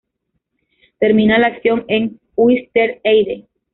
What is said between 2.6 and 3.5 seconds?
ter Heide.